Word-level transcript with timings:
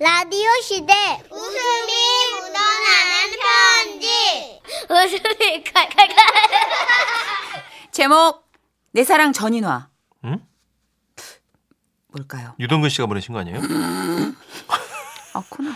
라디오 0.00 0.48
시대 0.62 0.94
웃음이 1.30 1.92
묻어나는 2.32 4.00
편지 4.00 4.60
웃음이 4.88 5.62
칼칼칼 5.64 6.16
제목 7.92 8.48
내 8.92 9.04
사랑 9.04 9.34
전인화. 9.34 9.90
응? 10.24 10.40
뭘까요? 12.08 12.54
유동근 12.58 12.88
씨가 12.88 13.08
보내신 13.08 13.34
거 13.34 13.40
아니에요? 13.40 13.60
아, 15.34 15.42
코너. 15.50 15.70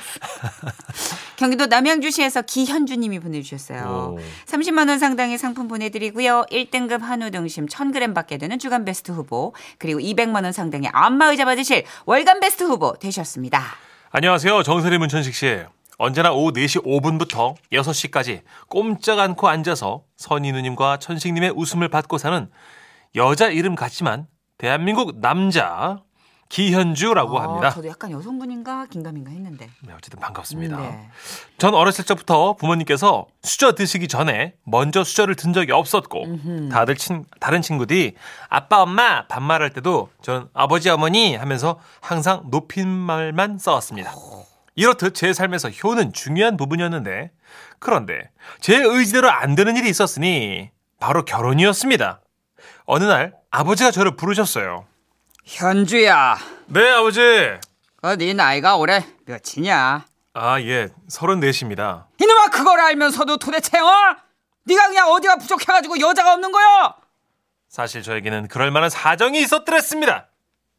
경기도 1.37 1.67
남양주시에서 1.67 2.43
기현주님이 2.43 3.21
보내주셨어요. 3.21 4.17
오. 4.17 4.19
30만 4.47 4.89
원 4.89 4.99
상당의 4.99 5.37
상품 5.37 5.69
보내드리고요. 5.69 6.47
1등급 6.51 7.01
한우 7.01 7.31
등심 7.31 7.67
1,000g 7.67 8.15
받게 8.15 8.39
되는 8.39 8.59
주간 8.59 8.87
베스트 8.87 9.13
후보 9.13 9.55
그리고 9.79 10.01
200만 10.01 10.45
원 10.45 10.53
상당의 10.53 10.89
안마 10.95 11.27
의자 11.27 11.45
받으실 11.45 11.85
월간 12.07 12.41
베스트 12.41 12.65
후보 12.65 12.95
되셨습니다. 12.99 13.63
안녕하세요. 14.17 14.63
정선희 14.63 14.99
문천식 14.99 15.35
씨. 15.35 15.65
언제나 15.99 16.31
오후 16.33 16.53
4시 16.53 16.85
5분부터 16.85 17.57
6시까지 17.73 18.43
꼼짝 18.69 19.19
않고 19.19 19.49
앉아서 19.49 20.05
선희 20.17 20.53
누님과 20.53 20.99
천식님의 20.99 21.51
웃음을 21.57 21.89
받고 21.89 22.19
사는 22.19 22.49
여자 23.17 23.49
이름 23.49 23.75
같지만 23.75 24.29
대한민국 24.57 25.19
남자 25.19 26.05
기현주라고 26.49 27.39
아, 27.39 27.43
합니다. 27.45 27.71
저도 27.71 27.89
약간 27.89 28.11
여성분인가 28.11 28.87
긴가민가 28.87 29.31
했는데. 29.31 29.69
네, 29.83 29.93
어쨌든 29.97 30.21
반갑습니다. 30.21 30.77
네. 30.77 31.09
전 31.59 31.75
어렸을 31.75 32.05
적부터 32.05 32.55
부모님께서 32.55 33.27
수저 33.43 33.75
드시기 33.75 34.09
전에 34.09 34.55
먼저 34.65 35.03
수저를 35.05 35.35
든 35.35 35.53
적이 35.53 35.73
없었고 35.73 36.25
다들 36.71 36.97
친, 36.97 37.25
다른 37.41 37.63
친구들이 37.63 38.15
아빠 38.49 38.83
엄마 38.83 39.27
반말할 39.27 39.71
때도 39.71 40.11
저는 40.23 40.49
아버지 40.55 40.91
어머니 40.91 41.35
하면서 41.37 41.79
항상 42.01 42.45
높임말만 42.51 43.59
써왔습니다. 43.59 44.13
이렇듯 44.77 45.15
제 45.15 45.33
삶에서 45.33 45.71
효는 45.71 46.13
중요한 46.13 46.57
부분이었는데 46.57 47.31
그런데 47.79 48.31
제 48.61 48.77
의지대로 48.77 49.31
안 49.31 49.55
되는 49.55 49.77
일이 49.77 49.89
있었으니 49.89 50.71
바로 50.99 51.25
결혼이었습니다. 51.25 52.21
어느 52.87 53.05
날 53.05 53.35
아버지가 53.51 53.91
저를 53.91 54.17
부르셨어요. 54.17 54.85
현주야, 55.45 56.39
네 56.67 56.91
아버지. 56.91 57.21
어, 58.03 58.17
네 58.17 58.33
나이가 58.33 58.77
올해 58.77 59.05
몇이냐? 59.27 60.05
아 60.35 60.61
예, 60.63 60.89
34입니다. 61.11 62.05
이놈아 62.21 62.49
그걸 62.49 62.81
알면서도 62.81 63.37
도대체 63.37 63.79
어? 63.79 64.17
네가 64.65 64.89
그냥 64.89 65.11
어디가 65.11 65.37
부족해가지고 65.37 66.01
여자가 66.01 66.33
없는 66.35 66.51
거야? 66.51 66.95
사실 67.69 68.03
저에게는 68.03 68.49
그럴 68.49 68.71
만한 68.71 68.89
사정이 68.91 69.41
있었더랬습니다. 69.43 70.29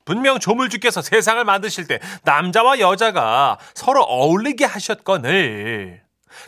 분명 0.04 0.40
조물주께서 0.40 1.02
세상을 1.02 1.44
만드실 1.44 1.88
때 1.88 2.00
남자와 2.24 2.80
여자가 2.80 3.58
서로 3.74 4.04
어울리게 4.04 4.66
하셨거늘 4.66 6.02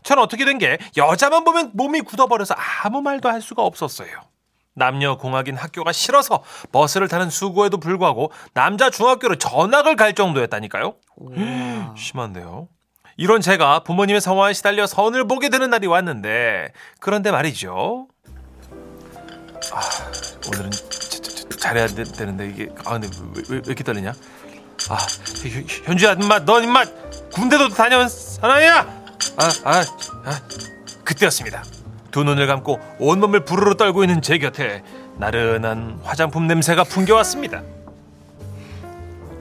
전 0.03 0.19
어떻게 0.19 0.43
된 0.45 0.57
게 0.57 0.77
여자만 0.97 1.43
보면 1.43 1.71
몸이 1.73 2.01
굳어버려서 2.01 2.55
아무 2.83 3.01
말도 3.01 3.29
할 3.29 3.41
수가 3.41 3.63
없었어요. 3.63 4.09
남녀 4.81 5.17
공학인 5.17 5.57
학교가 5.57 5.91
싫어서 5.91 6.43
버스를 6.71 7.07
타는 7.07 7.31
수고에도 7.31 7.77
불구하고 7.79 8.31
남자 8.53 8.89
중학교로 8.91 9.35
전학을 9.37 9.95
갈 9.95 10.13
정도였다니까요. 10.13 10.93
심한데요. 11.97 12.67
이런 13.17 13.41
제가 13.41 13.79
부모님의 13.79 14.21
성화에 14.21 14.53
시달려 14.53 14.85
선을 14.85 15.27
보게 15.27 15.49
되는 15.49 15.71
날이 15.71 15.87
왔는데 15.87 16.71
그런데 16.99 17.31
말이죠. 17.31 18.07
아, 19.73 19.81
오늘은 20.47 20.69
자- 20.71 20.89
자- 20.89 21.21
자- 21.21 21.57
잘해야 21.57 21.87
되, 21.87 22.03
되는데 22.03 22.47
이게 22.49 22.69
아 22.85 22.91
근데 22.99 23.07
왜, 23.35 23.41
왜, 23.49 23.55
왜 23.55 23.61
이렇게 23.65 23.83
떨리냐? 23.83 24.13
아 24.89 24.97
현- 25.43 25.65
현주야 25.85 26.13
임마 26.13 26.45
넌 26.45 26.63
임마 26.63 26.85
군대도 27.33 27.69
다녀온 27.69 28.07
사나이야? 28.07 28.81
아, 29.37 29.51
아, 29.65 29.83
아 30.25 30.41
그때였습니다. 31.03 31.63
두 32.17 32.23
눈을 32.23 32.47
감고 32.47 32.79
온몸을 32.97 33.41
부르르 33.45 33.75
떨고 33.75 34.03
있는 34.03 34.23
제 34.23 34.39
곁에 34.39 34.81
나른한 35.17 35.99
화장품 36.03 36.47
냄새가 36.47 36.83
풍겨왔습니다. 36.83 37.61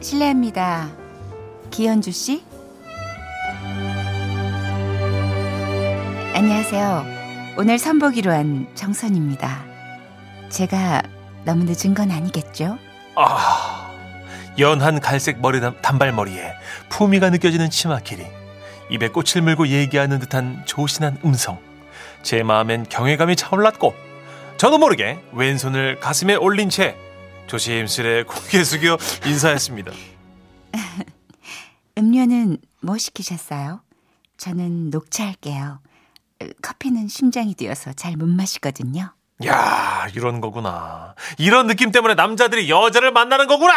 실례합니다. 0.03 0.91
기현주 1.71 2.11
씨? 2.13 2.45
안녕하세요. 6.35 7.07
오늘 7.57 7.79
선보기로 7.79 8.31
한 8.31 8.69
정선입니다. 8.75 9.65
제가 10.51 11.01
너무 11.47 11.65
늦은 11.65 11.95
건 11.95 12.11
아니겠죠? 12.11 12.77
아, 13.15 13.91
연한 14.59 15.01
갈색 15.01 15.41
머리 15.41 15.61
단- 15.63 15.81
단발머리에 15.81 16.53
품위가 16.91 17.31
느껴지는 17.31 17.71
치마 17.71 18.01
길이, 18.01 18.27
입에 18.91 19.09
꽃을 19.09 19.41
물고 19.41 19.67
얘기하는 19.67 20.19
듯한 20.19 20.65
조신한 20.67 21.17
음성. 21.25 21.65
제 22.27 22.43
마음엔 22.43 22.89
경외감이 22.89 23.37
차올랐고, 23.37 23.95
저도 24.57 24.79
모르게 24.79 25.23
왼손을 25.33 26.01
가슴에 26.01 26.35
올린 26.35 26.69
채 26.69 26.97
조심스레 27.47 28.25
고개 28.25 28.65
숙여 28.65 28.99
인사했습니다. 29.25 29.93
음료는 31.97 32.59
뭐 32.83 32.99
시키셨어요? 32.99 33.81
저는 34.39 34.91
녹차 34.91 35.25
할게요. 35.25 35.79
으, 36.43 36.53
커피는 36.63 37.07
심장이 37.07 37.55
뛰어서 37.55 37.93
잘 37.93 38.17
못 38.17 38.29
마시거든요. 38.29 39.15
야, 39.47 40.09
이런 40.13 40.41
거구나. 40.41 41.15
이런 41.39 41.69
느낌 41.69 41.93
때문에 41.93 42.15
남자들이 42.15 42.69
여자를 42.69 43.13
만나는 43.13 43.47
거구나! 43.47 43.73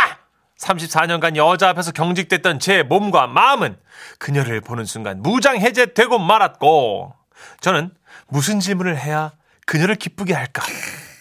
34년간 0.57 1.35
여자 1.35 1.69
앞에서 1.69 1.91
경직됐던 1.91 2.57
제 2.57 2.81
몸과 2.81 3.27
마음은 3.27 3.77
그녀를 4.17 4.59
보는 4.61 4.85
순간 4.85 5.21
무장해제되고 5.21 6.17
말았고, 6.17 7.13
저는 7.61 7.91
무슨 8.29 8.59
질문을 8.59 8.97
해야 8.97 9.31
그녀를 9.65 9.95
기쁘게 9.95 10.33
할까? 10.33 10.63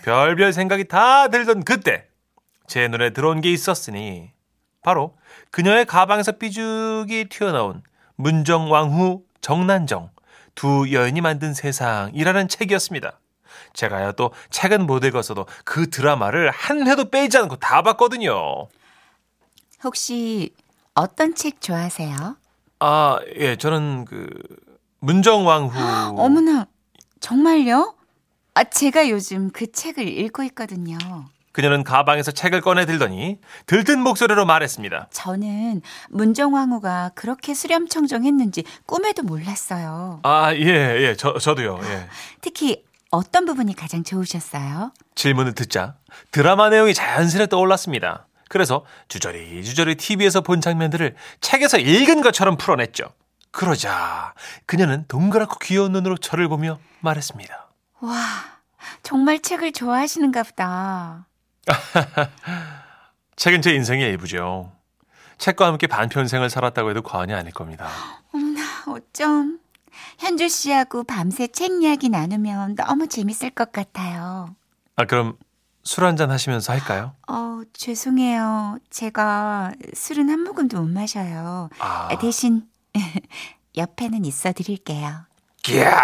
별별 0.05 0.53
생각이 0.53 0.85
다 0.89 1.29
들던 1.29 1.65
그때, 1.65 2.07
제 2.67 2.89
눈에 2.89 3.11
들어온 3.11 3.41
게 3.41 3.51
있었으니, 3.53 4.31
바로 4.83 5.17
그녀의 5.51 5.85
가방에서 5.85 6.33
삐죽이 6.33 7.29
튀어나온 7.29 7.83
문정왕후 8.17 9.23
정난정 9.41 10.11
두 10.55 10.93
여인이 10.93 11.21
만든 11.21 11.55
세상이라는 11.55 12.49
책이었습니다. 12.49 13.21
제가요 13.75 14.13
또 14.13 14.33
책은 14.51 14.87
못 14.87 15.05
읽었어도 15.05 15.47
그 15.65 15.91
드라마를 15.91 16.51
한 16.51 16.87
회도 16.87 17.11
빼지 17.11 17.39
않고 17.39 17.57
다 17.57 17.83
봤거든요. 17.83 18.69
혹시 19.85 20.55
어떤 20.95 21.35
책 21.35 21.61
좋아하세요? 21.61 22.37
아, 22.81 23.19
예, 23.37 23.57
저는 23.57 24.05
그 24.05 24.29
문정왕후 25.01 26.19
어머나, 26.21 26.67
정말요? 27.21 27.95
아, 28.55 28.65
제가 28.65 29.09
요즘 29.09 29.51
그 29.51 29.71
책을 29.71 30.07
읽고 30.07 30.43
있거든요. 30.45 30.99
그녀는 31.53 31.83
가방에서 31.83 32.31
책을 32.31 32.61
꺼내 32.61 32.87
들더니 32.87 33.39
들뜬 33.67 34.01
목소리로 34.01 34.47
말했습니다. 34.47 35.09
저는 35.11 35.83
문정왕후가 36.11 37.13
그렇게 37.15 37.55
수렴청정했는지 37.55 38.65
꿈에도 38.87 39.23
몰랐어요. 39.23 40.21
아, 40.23 40.55
예, 40.55 40.67
예, 41.01 41.17
저 41.17 41.37
저도요. 41.39 41.81
예. 41.83 42.07
특히 42.41 42.85
어떤 43.11 43.45
부분이 43.45 43.75
가장 43.75 44.05
좋으셨어요? 44.05 44.93
질문을 45.15 45.55
듣자 45.55 45.97
드라마 46.31 46.69
내용이 46.69 46.95
자연스레 46.95 47.47
떠올랐습니다. 47.47 48.29
그래서 48.49 48.85
주저리 49.09 49.65
주저리 49.65 49.97
TV에서 49.97 50.43
본 50.43 50.61
장면들을 50.61 51.17
책에서 51.41 51.79
읽은 51.79 52.21
것처럼 52.21 52.57
풀어냈죠. 52.57 53.05
그러자 53.51 54.35
그녀는 54.67 55.05
동그랗고 55.09 55.59
귀여운 55.61 55.93
눈으로 55.93 56.17
저를 56.17 56.49
보며 56.49 56.79
말했습니다. 57.01 57.69
와, 58.01 58.15
정말 59.03 59.41
책을 59.41 59.73
좋아하시는가 59.73 60.43
보다. 60.43 61.27
책은 63.37 63.63
제 63.63 63.75
인생의 63.75 64.09
일부죠. 64.11 64.73
책과 65.39 65.67
함께 65.67 65.87
반편생을 65.87 66.51
살았다고 66.51 66.91
해도 66.91 67.03
과언이 67.03 67.33
아닐 67.33 67.53
겁니다. 67.53 67.89
어머나, 68.33 68.61
어쩜. 68.89 69.61
현주 70.19 70.49
씨하고 70.49 71.05
밤새 71.05 71.47
책 71.47 71.83
이야기 71.83 72.09
나누면 72.09 72.75
너무 72.77 73.07
재밌을 73.07 73.51
것 73.51 73.71
같아요. 73.73 74.55
아, 74.97 75.05
그럼 75.05 75.37
술 75.85 76.05
한잔 76.05 76.31
하시면서 76.31 76.73
할까요? 76.73 77.15
어, 77.29 77.63
죄송해요. 77.73 78.79
제가 78.91 79.73
술은 79.95 80.29
한 80.29 80.41
모금도 80.43 80.81
못 80.81 80.89
마셔요. 80.89 81.71
아, 81.79 82.17
대신 82.19 82.63
옆에는 83.77 84.25
있어 84.25 84.53
드릴게요. 84.53 85.25
이야, 85.69 85.97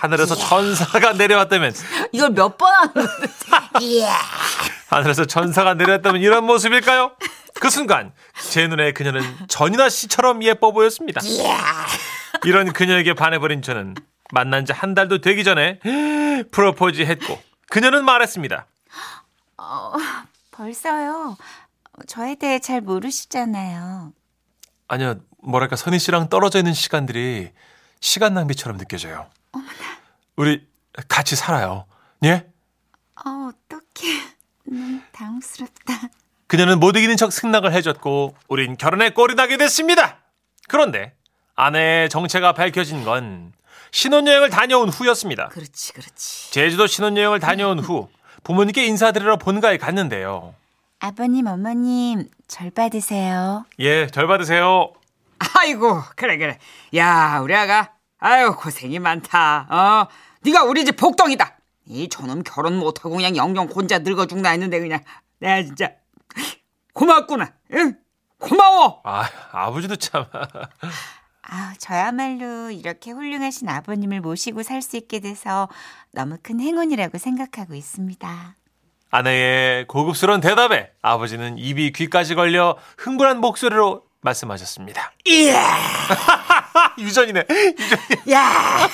하늘에서 0.00 0.34
천사가 0.36 1.12
내려왔다면, 1.14 1.74
이걸 2.12 2.30
몇 2.30 2.56
번 2.56 2.72
하는 2.72 2.92
거야? 2.94 4.18
하늘에서 4.88 5.24
천사가 5.26 5.74
내려왔다면 5.74 6.20
이런 6.22 6.44
모습일까요? 6.44 7.12
그 7.60 7.70
순간 7.70 8.12
제 8.50 8.66
눈에 8.68 8.92
그녀는 8.92 9.22
전인아 9.48 9.88
씨처럼 9.88 10.42
예뻐 10.44 10.72
보였습니다. 10.72 11.20
이런 12.44 12.72
그녀에게 12.72 13.14
반해버린 13.14 13.60
저는 13.62 13.94
만난 14.32 14.64
지 14.64 14.72
한 14.72 14.94
달도 14.94 15.20
되기 15.20 15.42
전에 15.44 15.80
프로포즈 16.52 17.02
했고 17.02 17.38
그녀는 17.68 18.04
말했습니다. 18.04 18.66
벌써요. 20.52 21.36
저에 22.06 22.36
대해 22.36 22.58
잘 22.60 22.80
모르시잖아요. 22.80 24.12
아니요, 24.86 25.16
뭐랄까, 25.42 25.76
선희 25.76 25.98
씨랑 25.98 26.28
떨어져 26.28 26.58
있는 26.58 26.72
시간들이 26.74 27.50
시간 28.00 28.34
낭비처럼 28.34 28.78
느껴져요. 28.78 29.26
우리 30.36 30.66
같이 31.08 31.36
살아요. 31.36 31.86
예? 32.24 32.46
어, 33.24 33.50
어떡해. 33.50 34.20
너무 34.64 35.00
당황스럽다. 35.12 35.94
그녀는 36.46 36.80
못 36.80 36.96
이기는 36.96 37.16
척 37.16 37.32
승낙을 37.32 37.72
해줬고, 37.72 38.36
우린 38.48 38.76
결혼에 38.76 39.10
꼴이 39.10 39.34
나게 39.34 39.56
됐습니다. 39.56 40.18
그런데 40.68 41.14
아내의 41.54 42.08
정체가 42.08 42.52
밝혀진 42.52 43.04
건 43.04 43.52
신혼여행을 43.90 44.50
다녀온 44.50 44.88
후였습니다. 44.88 45.48
그렇지, 45.48 45.92
그렇지. 45.92 46.52
제주도 46.52 46.86
신혼여행을 46.86 47.40
다녀온 47.40 47.78
후 47.78 48.08
부모님께 48.44 48.86
인사드리러 48.86 49.36
본가에 49.38 49.76
갔는데요. 49.78 50.54
아버님, 51.00 51.46
어머님, 51.46 52.28
절 52.46 52.70
받으세요. 52.70 53.64
예, 53.78 54.06
절 54.08 54.26
받으세요. 54.26 54.92
아이고 55.56 56.02
그래 56.16 56.36
그래. 56.36 56.58
야 56.96 57.40
우리 57.42 57.54
아가. 57.54 57.92
아유 58.18 58.54
고생이 58.56 58.98
많다. 58.98 59.66
어? 59.70 60.08
네가 60.42 60.64
우리 60.64 60.84
집 60.84 60.96
복덩이다. 60.96 61.56
이 61.86 62.08
저놈 62.08 62.42
결혼 62.42 62.76
못하고 62.78 63.10
그냥 63.16 63.36
영영 63.36 63.66
혼자 63.68 63.98
늙어 64.00 64.26
죽나 64.26 64.50
했는데 64.50 64.78
그냥. 64.80 65.00
내가 65.40 65.62
진짜. 65.62 65.90
고맙구나. 66.92 67.52
응? 67.74 67.96
고마워. 68.38 69.00
아, 69.04 69.28
아버지도 69.52 69.96
참. 69.96 70.24
아, 71.50 71.74
저야말로 71.78 72.70
이렇게 72.70 73.10
훌륭하신 73.12 73.68
아버님을 73.68 74.20
모시고 74.20 74.62
살 74.62 74.82
수 74.82 74.96
있게 74.96 75.20
돼서 75.20 75.68
너무 76.12 76.36
큰 76.42 76.60
행운이라고 76.60 77.18
생각하고 77.18 77.74
있습니다. 77.74 78.56
아내의 79.10 79.86
고급스러운 79.86 80.40
대답에 80.40 80.90
아버지는 81.00 81.56
입이 81.56 81.92
귀까지 81.92 82.34
걸려 82.34 82.76
흥분한 82.98 83.40
목소리로 83.40 84.02
말씀하셨습니다. 84.20 85.12
이야 85.26 85.76
유전이네. 86.98 87.44
유전이. 87.50 88.32
야 88.32 88.88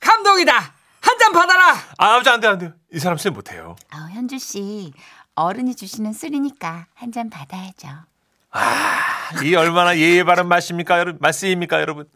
감동이다 0.00 0.54
한 1.00 1.18
잔 1.18 1.32
받아라 1.32 1.72
아, 1.98 2.14
아버지 2.14 2.28
안 2.30 2.40
돼, 2.40 2.48
안 2.48 2.58
돼. 2.58 2.72
이 2.92 2.98
사람 2.98 3.16
술 3.16 3.30
못해요. 3.30 3.76
아, 3.90 4.08
현주 4.12 4.38
씨, 4.38 4.92
어른이 5.34 5.74
주시는 5.76 6.12
술이니까 6.12 6.86
한 6.94 7.12
잔 7.12 7.30
받아야죠. 7.30 7.88
이 9.44 9.54
얼마나 9.54 9.96
예의 9.96 10.24
바른 10.24 10.46
말씀입니까, 10.48 10.98
여러분? 10.98 11.18
말씀입니까, 11.20 11.80
여러분? 11.80 12.08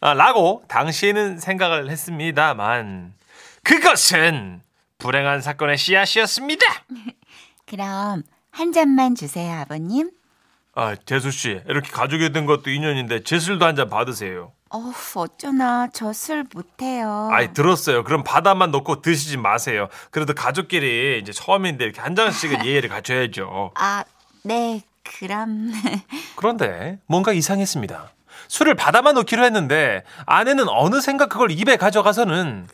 아, 0.00 0.12
라고 0.14 0.64
당시에는 0.68 1.38
생각을 1.38 1.88
했습니다만 1.90 3.14
그것은 3.62 4.60
불행한 4.98 5.40
사건의 5.40 5.76
씨앗이었습니다. 5.78 6.66
그럼 7.66 8.22
한 8.50 8.72
잔만 8.72 9.14
주세요, 9.14 9.60
아버님. 9.60 10.10
아, 10.78 10.94
재수 11.06 11.30
씨, 11.30 11.62
이렇게 11.66 11.90
가족이 11.90 12.32
된 12.32 12.44
것도 12.46 12.68
인연인데 12.70 13.22
제 13.24 13.38
술도 13.38 13.64
한 13.64 13.76
잔 13.76 13.88
받으세요. 13.88 14.52
어, 14.70 14.92
어쩌나 15.14 15.88
저 15.88 16.12
술 16.12 16.44
못해요. 16.52 17.30
아이 17.32 17.52
들었어요. 17.54 18.04
그럼 18.04 18.22
바다만 18.24 18.70
넣고 18.72 19.00
드시지 19.00 19.38
마세요. 19.38 19.88
그래도 20.10 20.34
가족끼리 20.34 21.18
이제 21.22 21.32
처음인데 21.32 21.82
이렇게 21.84 22.00
한 22.02 22.14
잔씩은 22.14 22.60
예의를 22.66 22.90
갖춰야죠. 22.90 23.70
아, 23.74 24.04
네, 24.42 24.82
그럼 25.18 25.72
그런데 26.36 26.98
뭔가 27.06 27.32
이상했습니다. 27.32 28.10
술을 28.48 28.74
받아만 28.74 29.14
놓기로 29.14 29.44
했는데 29.44 30.02
아내는 30.26 30.68
어느샌가 30.68 31.26
그걸 31.26 31.50
입에 31.52 31.76
가져가서는 31.76 32.68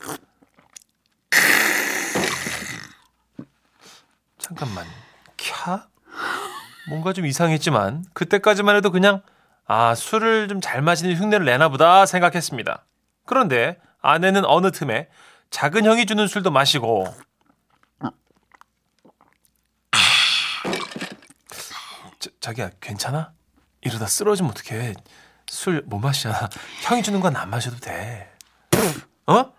잠깐만 4.37 4.85
캬 5.37 5.83
뭔가 6.87 7.13
좀 7.13 7.25
이상했지만 7.25 8.05
그때까지만 8.13 8.75
해도 8.75 8.91
그냥 8.91 9.21
아 9.65 9.95
술을 9.95 10.47
좀 10.49 10.61
잘 10.61 10.81
마시는 10.81 11.15
흉내를 11.15 11.45
내나 11.45 11.69
보다 11.69 12.05
생각했습니다. 12.05 12.85
그런데 13.25 13.79
아내는 14.01 14.43
어느 14.45 14.71
틈에 14.71 15.07
작은 15.49 15.85
형이 15.85 16.05
주는 16.05 16.27
술도 16.27 16.51
마시고 16.51 17.05
자, 22.19 22.29
자기야 22.39 22.69
괜찮아? 22.81 23.33
이러다 23.81 24.05
쓰러지면 24.07 24.51
어떡해 24.51 24.93
술 25.47 25.83
못 25.85 25.99
마시잖아 25.99 26.49
형이 26.83 27.03
주는 27.03 27.19
건 27.19 27.35
안 27.35 27.49
마셔도 27.49 27.77
돼 27.77 28.31
어? 29.27 29.53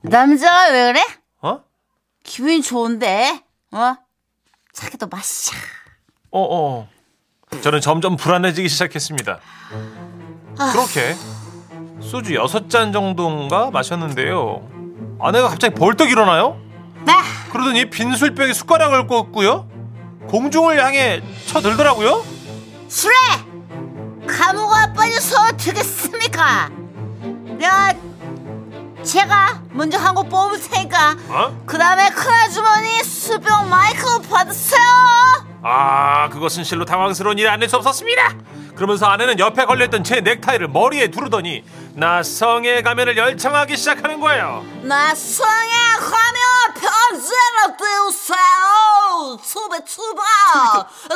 남자가 0.00 0.70
왜 0.70 0.92
그래? 0.92 1.02
어? 1.42 1.64
기분이 2.22 2.62
좋은데? 2.62 3.42
어? 3.72 3.96
자기도 4.72 5.06
마시자. 5.06 5.56
어어 6.34 6.88
저는 7.62 7.80
점점 7.80 8.16
불안해지기 8.16 8.68
시작했습니다 8.68 9.38
그렇게 10.72 11.14
소주 12.00 12.34
여섯 12.34 12.68
잔 12.68 12.92
정도인가 12.92 13.70
마셨는데요 13.70 14.68
아내가 15.20 15.48
갑자기 15.48 15.76
벌떡 15.76 16.10
일어나요 16.10 16.60
네. 17.06 17.12
그러더니 17.52 17.88
빈 17.88 18.16
술병에 18.16 18.52
숟가락을 18.52 19.06
꽂고요 19.06 19.68
공중을 20.28 20.84
향해 20.84 21.22
쳐들더라고요 21.46 22.24
술에 22.88 23.14
감호가 24.26 24.92
빠져서 24.92 25.36
어떻겠습니까? 25.52 26.68
내가 27.58 27.94
제가 29.04 29.62
먼저 29.70 29.98
한거 29.98 30.24
뽑을 30.24 30.60
테니까 30.60 31.16
어? 31.28 31.62
그 31.64 31.78
다음에 31.78 32.08
큰아주머니 32.08 33.04
수병 33.04 33.68
마이크 33.68 34.18
받으세요. 34.22 35.53
아, 35.66 36.28
그것은 36.28 36.62
실로 36.62 36.84
당황스러운 36.84 37.38
일이 37.38 37.48
아닐 37.48 37.68
수 37.68 37.76
없었습니다. 37.76 38.34
그러면서 38.76 39.06
아내는 39.06 39.38
옆에 39.38 39.64
걸려있던 39.64 40.04
제 40.04 40.20
넥타이를 40.20 40.68
머리에 40.68 41.08
두르더니 41.08 41.64
나성의 41.94 42.82
가면을 42.82 43.16
열창하기 43.16 43.76
시작하는 43.76 44.20
거예요. 44.20 44.62
나성에 44.82 45.70
가면 46.00 46.74
편지를 46.74 47.76
띄우세요. 47.78 49.38
투베 49.42 49.78
투바 49.84 50.22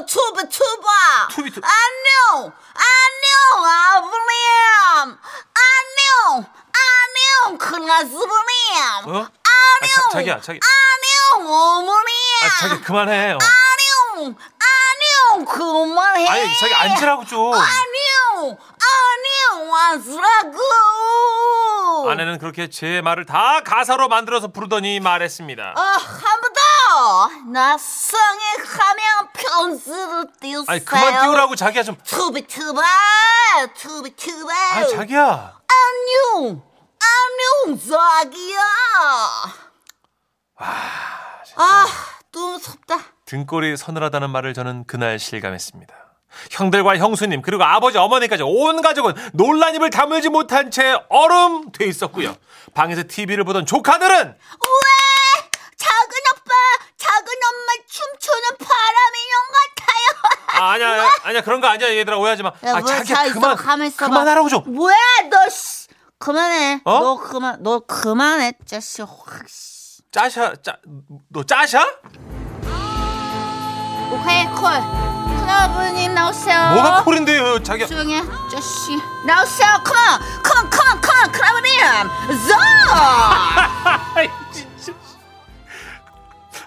투베 0.06 0.48
투바 0.48 1.28
투비, 1.30 1.50
투- 1.50 1.60
안녕 1.62 2.52
안녕 2.74 3.66
아버님 3.96 5.18
안녕 5.58 6.46
안녕 6.72 7.58
큰아주머님 7.58 9.06
어? 9.06 9.26
아, 9.26 9.86
자, 9.86 10.08
자기야, 10.12 10.40
자기. 10.40 10.60
안녕 10.62 11.52
어머니 11.52 12.12
아, 12.44 12.60
자기 12.68 12.80
그만해. 12.82 13.32
어. 13.32 13.38
안녕 14.26 15.44
그만해 15.44 16.26
아니, 16.29 16.59
자기 16.61 16.75
앉으라고 16.75 17.25
좀. 17.26 17.53
안녕 17.55 18.56
안녕 19.56 19.75
앉으라고 19.75 20.58
아내는 22.10 22.39
그렇게 22.39 22.69
제 22.70 23.01
말을 23.03 23.27
다 23.27 23.60
가사로 23.65 24.08
만들어서 24.08 24.48
부르더니 24.48 25.01
말했습니다. 25.01 25.75
어, 25.77 25.81
한번 25.81 26.53
더! 26.53 27.29
나성에 27.51 28.55
가면 28.67 29.29
편지를 29.34 30.27
띄우세요. 30.41 30.65
아니, 30.69 30.84
그만 30.84 31.22
띄우라고 31.22 31.55
자기야 31.56 31.82
좀. 31.82 31.96
투비 32.05 32.46
투바, 32.46 32.82
투비 33.77 34.15
투바. 34.17 34.53
아, 34.55 34.87
자기야. 34.87 35.58
안녕, 35.69 36.63
안녕, 37.03 37.79
자기야. 37.79 38.60
아, 41.56 41.87
너무 42.32 42.53
무섭다. 42.53 42.98
등골이 43.32 43.77
서늘하다는 43.77 44.31
말을 44.31 44.55
저는 44.55 44.85
그날 44.87 45.19
실감했습니다. 45.19 45.94
형들과 46.51 46.97
형수님 46.97 47.43
그리고 47.43 47.63
아버지 47.63 47.99
어머니까지 47.99 48.43
온 48.43 48.81
가족은 48.81 49.15
놀란 49.35 49.75
입을 49.75 49.91
다물지 49.91 50.31
못한 50.31 50.70
채 50.70 50.99
얼음 51.11 51.70
돼 51.73 51.85
있었고요. 51.85 52.35
방에서 52.73 53.03
TV를 53.06 53.44
보던 53.44 53.67
조카들은 53.67 54.29
왜? 54.29 55.49
작은 55.77 56.11
오빠, 56.32 56.55
작은 56.97 57.27
엄마 57.27 57.73
춤추는 57.87 58.49
바람 58.58 58.97
인형 59.15 59.43
같아요. 59.77 60.65
아, 60.65 60.70
아니야 60.73 60.89
아니야, 60.91 61.11
아니야 61.25 61.41
그런 61.43 61.61
거 61.61 61.67
아니야 61.67 61.94
얘들아 61.97 62.17
오해하지 62.17 62.43
마. 62.43 62.49
야, 62.65 62.77
아 62.77 62.82
자기야 62.82 63.25
있어. 63.27 63.35
그만 63.35 63.56
가만 63.56 63.87
있어봐. 63.89 64.06
그만하라고 64.06 64.49
좀. 64.49 64.63
뭐야, 64.75 64.97
너, 65.31 65.49
씨. 65.51 65.89
그만해. 66.19 66.81
어? 66.85 66.99
너 67.01 67.17
그만, 67.19 67.63
너 67.63 67.81
그만해, 67.81 68.55
자식. 68.65 69.03
확, 69.03 69.47
씨. 69.49 70.01
짜샤 70.11 70.55
짜너 70.63 71.44
짜샤? 71.47 71.87
오케이, 74.10 74.44
콜. 74.46 74.70
큰아버님 75.41 76.15
나오세요. 76.15 76.70
뭐가 76.74 77.05
콜인데요 77.05 77.62
자기야? 77.62 77.86
조용히 77.86 78.15
해, 78.17 78.22
자식. 78.50 78.98
나오세요. 79.27 79.69
컴온, 79.84 80.70
컴온, 80.70 81.00
컴온, 81.00 81.32
컴온. 81.32 82.38
자! 82.48 84.00
아이 84.15 84.29
진짜. 84.53 84.93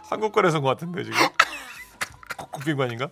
한국권에서 0.09 0.57
온것 0.57 0.77
같은데 0.77 1.03
지금. 1.03 1.17
국빈관인가? 2.51 3.07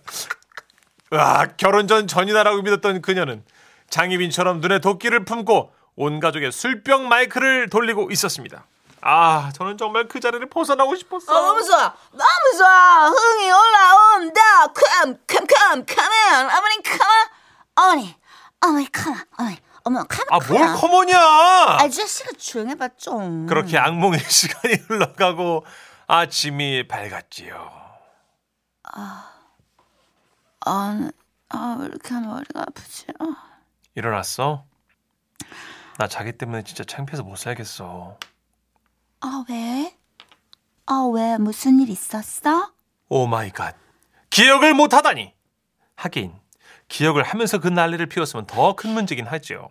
와 1.12 1.46
결혼 1.56 1.88
전 1.88 2.06
전이나라고 2.06 2.62
믿었던 2.62 3.02
그녀는 3.02 3.42
장희빈처럼 3.90 4.60
눈에 4.60 4.78
도끼를 4.78 5.24
품고 5.24 5.72
온 5.96 6.20
가족의 6.20 6.52
술병 6.52 7.08
마이크를 7.08 7.68
돌리고 7.68 8.10
있었습니다. 8.12 8.64
아 9.02 9.50
저는 9.54 9.78
정말 9.78 10.08
그 10.08 10.20
자리를 10.20 10.48
벗어나고 10.50 10.94
싶었어. 10.96 11.32
어, 11.36 11.40
너무 11.42 11.62
좋아. 11.64 11.94
너무 12.12 12.56
좋아. 12.58 13.08
흥이 13.08 13.50
올라온다. 13.50 14.40
come, 14.68 15.18
come, 15.26 15.46
come, 15.46 15.86
come 15.86 16.23
on. 16.23 16.50
아버님, 16.50 16.82
come 16.82 17.08
on. 17.08 17.28
어머니, 17.76 18.16
어머니, 18.60 18.92
come 18.92 19.10
on, 19.10 19.24
어머니, 19.38 19.58
어머니, 19.84 20.08
come 20.08 20.18
on. 20.18 20.26
아, 20.30 20.46
뭘 20.46 20.60
come 20.60 20.69
on. 20.69 20.76
come 20.76 20.93
on이야! 20.93 21.18
아저씨가 21.80 22.32
조용해봐 22.38 22.88
좀. 22.98 23.46
그렇게 23.46 23.78
악몽의 23.78 24.20
시간이 24.28 24.74
흘러가고 24.86 25.64
아침이 26.06 26.86
밝았지요. 26.86 27.80
아, 28.92 29.30
아, 30.66 31.76
왜 31.78 31.86
이렇게 31.86 32.14
머리가 32.14 32.60
아프지? 32.62 33.06
아. 33.18 33.24
일어났어? 33.94 34.64
나 35.98 36.06
자기 36.06 36.32
때문에 36.32 36.64
진짜 36.64 36.84
창피해서 36.84 37.22
못 37.22 37.36
살겠어. 37.36 38.16
아, 39.20 39.44
왜? 39.48 39.94
아, 40.86 41.08
왜? 41.12 41.36
무슨 41.38 41.80
일 41.80 41.90
있었어? 41.90 42.72
oh 43.08 43.26
my 43.26 43.50
God. 43.50 43.74
기억을 44.30 44.74
못 44.74 44.94
하다니. 44.94 45.32
하긴 45.96 46.32
기억을 46.88 47.22
하면서 47.22 47.58
그 47.58 47.68
난리를 47.68 48.04
피웠으면 48.06 48.46
더 48.46 48.74
큰 48.74 48.90
문제긴 48.90 49.26
하죠. 49.26 49.68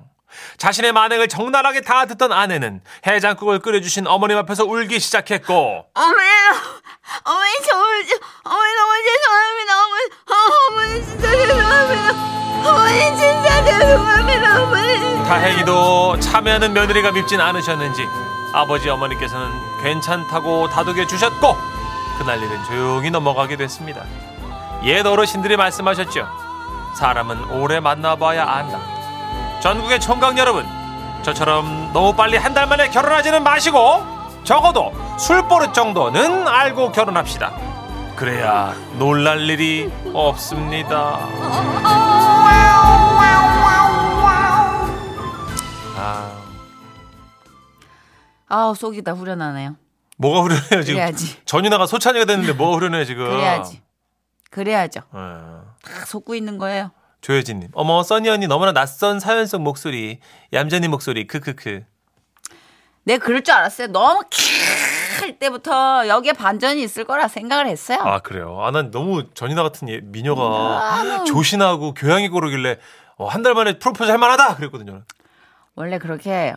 자신의 0.58 0.94
만행을 0.94 1.28
적나라하게 1.28 1.82
다 1.82 2.06
듣던 2.06 2.32
아내는 2.32 2.82
해장국을 3.08 3.60
끓여주신 3.60 4.06
어머님 4.06 4.38
앞에서 4.38 4.64
울기 4.64 5.00
시작했고 5.00 5.54
어머니, 5.96 6.28
어머니, 7.24 7.52
저, 7.66 7.76
어머니 8.44 8.74
너무 8.76 8.94
죄송합니다. 9.08 9.86
어머니, 9.86 10.06
어 10.30 10.72
머니 10.76 11.04
진짜 11.06 11.32
죄송합니다. 11.32 12.70
어머니 12.70 13.00
진짜 13.18 13.66
죄송합니다. 13.66 14.64
어머니. 14.64 15.24
다행히도 15.28 16.20
참여하는 16.20 16.74
며느리가 16.74 17.12
밉진 17.12 17.42
않으셨는지 17.42 18.04
아버지 18.54 18.90
어머니께서는 18.90 19.48
괜찮다고 19.84 20.70
다독여 20.70 21.06
주셨고 21.08 21.56
그날 22.18 22.42
일은 22.42 22.64
조용히 22.66 23.10
넘어가게 23.12 23.56
됐습니다. 23.56 24.02
옛 24.84 25.06
어르신들이 25.06 25.56
말씀하셨죠. 25.58 26.28
사람은 26.96 27.52
오래 27.52 27.80
만나봐야 27.80 28.44
안다. 28.46 28.80
전국의 29.62 30.00
총각 30.00 30.38
여러분, 30.38 30.66
저처럼 31.22 31.92
너무 31.94 32.14
빨리 32.14 32.38
한 32.38 32.54
달 32.54 32.66
만에 32.68 32.90
결혼하지는 32.90 33.44
마시고 33.44 34.04
적어도 34.44 34.92
술버릇 35.18 35.74
정도는 35.74 36.48
알고 36.48 36.92
결혼합시다. 36.92 37.52
그래야 38.16 38.74
놀랄 38.98 39.42
일이 39.50 39.92
없습니다. 40.14 41.20
아우 48.50 48.76
속이 48.76 49.02
다 49.04 49.12
후련하네요. 49.14 49.76
뭐가 50.18 50.42
후련해요 50.42 50.84
지금? 50.84 50.96
그래야지. 50.96 51.38
전윤아가 51.46 51.86
소찬이가 51.86 52.26
됐는데 52.26 52.54
뭐가 52.54 52.76
후련해 52.76 53.06
지금? 53.06 53.26
그래야지. 53.30 53.82
그래야죠. 54.50 55.02
예. 55.14 55.20
다 55.20 56.06
속고 56.06 56.36
있는 56.36 56.58
거예요. 56.58 56.92
조효진님, 57.22 57.70
어머 57.74 58.02
써니 58.02 58.30
언니 58.30 58.48
너무나 58.48 58.72
낯선 58.72 59.20
사연 59.20 59.46
속 59.46 59.62
목소리, 59.62 60.20
얌전히 60.54 60.88
목소리, 60.88 61.28
크크크. 61.28 61.84
내 63.04 63.18
그럴 63.18 63.44
줄 63.44 63.54
알았어요. 63.56 63.88
너무 63.88 64.22
캬할 64.30 65.38
때부터 65.40 66.08
여기에 66.08 66.34
반전이 66.34 66.82
있을 66.84 67.04
거라 67.04 67.28
생각을 67.28 67.68
했어요. 67.68 68.00
아 68.02 68.20
그래요? 68.20 68.58
아 68.62 68.72
난 68.72 68.90
너무 68.92 69.30
전인아 69.34 69.64
같은 69.64 69.90
예- 69.90 70.00
미녀가 70.02 71.24
조신하고 71.26 71.94
교양이 71.94 72.30
고르길래 72.30 72.78
어, 73.18 73.28
한 73.28 73.44
달 73.44 73.54
만에 73.54 73.80
프로포즈 73.80 74.10
할 74.10 74.18
만하다 74.18 74.56
그랬거든요. 74.56 75.02
원래 75.76 75.98
그렇게 75.98 76.54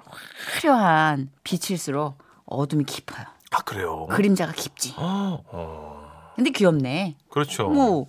화려한 0.63 1.31
빛일수록 1.45 2.19
어둠이 2.47 2.85
깊어요. 2.85 3.25
아 3.51 3.59
그래요? 3.63 4.07
그림자가 4.07 4.53
깊지. 4.53 4.95
어, 4.97 6.33
근데 6.35 6.51
귀엽네. 6.51 7.17
그렇죠. 7.31 7.69
뭐 7.69 8.07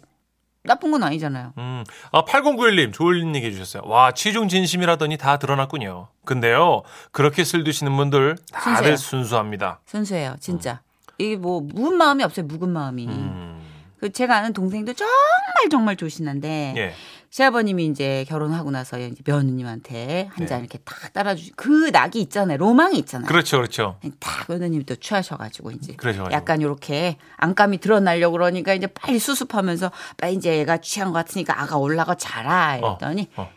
나쁜 0.64 0.92
건 0.92 1.04
아니잖아요. 1.04 1.54
음, 1.58 1.84
아 2.12 2.24
8091님 2.24 2.94
좋은 2.94 3.36
얘기 3.36 3.48
해주셨어요. 3.48 3.84
와 3.86 4.12
취중 4.14 4.48
진심이라더니 4.48 5.18
다 5.18 5.38
드러났군요. 5.38 6.08
근데요 6.26 6.84
그렇게 7.12 7.44
술 7.44 7.64
드시는 7.66 7.96
분들 7.98 8.38
다들 8.52 8.76
순수해요. 8.76 8.96
순수합니다. 8.98 9.80
순수해요, 9.86 10.36
진짜. 10.40 10.82
이게 11.18 11.36
뭐 11.36 11.60
묵은 11.62 11.96
마음이 11.98 12.24
없어요, 12.24 12.46
묵은 12.46 12.70
마음이. 12.70 13.08
음, 13.08 13.62
그 14.00 14.12
제가 14.12 14.38
아는 14.38 14.54
동생도 14.54 14.94
정말 14.94 15.70
정말 15.70 15.96
조신한데 15.98 16.74
예. 16.78 16.94
시아버님이 17.34 17.88
이제 17.88 18.26
결혼하고 18.30 18.70
나서 18.70 19.00
이제 19.00 19.24
며느님한테 19.26 20.30
한잔 20.34 20.60
네. 20.60 20.66
이렇게 20.66 20.78
딱 20.86 21.12
따라주시 21.14 21.54
그 21.56 21.90
낙이 21.90 22.22
있잖아요, 22.22 22.58
로망이 22.60 22.96
있잖아요. 23.00 23.26
그렇죠, 23.26 23.58
그렇죠. 23.58 23.98
딱 24.20 24.46
며느님이 24.48 24.86
또 24.86 24.96
취하셔가지고 24.96 25.72
이제 25.72 25.94
그러셔가지고. 25.94 26.32
약간 26.32 26.62
요렇게 26.62 27.18
안감이 27.38 27.80
드러나려고 27.80 28.34
그러니까 28.34 28.76
이제 28.76 28.86
빨리 28.86 29.18
수습하면서 29.18 29.92
빨리 30.18 30.36
이제 30.36 30.60
얘가 30.60 30.78
취한 30.78 31.08
것 31.08 31.14
같으니까 31.14 31.60
아가 31.60 31.78
올라가 31.78 32.14
자라 32.14 32.78
이랬더니 32.78 33.28
어. 33.36 33.50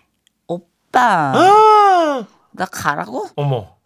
오빠 0.47 1.35
아, 1.37 2.27
나 2.53 2.65
가라고? 2.65 3.29
어머, 3.37 3.77